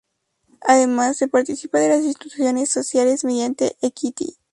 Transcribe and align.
Además, 0.61 1.17
se 1.17 1.27
participa 1.27 1.77
de 1.77 1.89
las 1.89 2.03
instituciones 2.03 2.71
sociales 2.71 3.23
mediante 3.23 3.75
"equity". 3.83 4.33